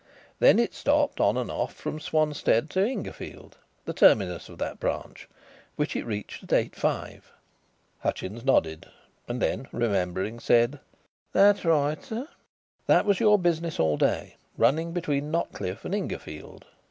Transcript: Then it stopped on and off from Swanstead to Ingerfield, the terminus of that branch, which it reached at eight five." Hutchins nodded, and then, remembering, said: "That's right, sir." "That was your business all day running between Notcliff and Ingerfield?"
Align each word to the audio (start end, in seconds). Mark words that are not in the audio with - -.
Then 0.39 0.57
it 0.57 0.73
stopped 0.73 1.19
on 1.21 1.37
and 1.37 1.51
off 1.51 1.75
from 1.75 1.99
Swanstead 1.99 2.71
to 2.71 2.83
Ingerfield, 2.83 3.57
the 3.85 3.93
terminus 3.93 4.49
of 4.49 4.57
that 4.57 4.79
branch, 4.79 5.29
which 5.75 5.95
it 5.95 6.07
reached 6.07 6.41
at 6.43 6.51
eight 6.53 6.75
five." 6.75 7.31
Hutchins 7.99 8.43
nodded, 8.43 8.87
and 9.27 9.39
then, 9.39 9.67
remembering, 9.71 10.39
said: 10.39 10.79
"That's 11.33 11.63
right, 11.65 12.03
sir." 12.03 12.27
"That 12.87 13.05
was 13.05 13.19
your 13.19 13.37
business 13.37 13.79
all 13.79 13.95
day 13.97 14.37
running 14.57 14.91
between 14.91 15.29
Notcliff 15.31 15.85
and 15.85 15.93
Ingerfield?" 15.93 16.65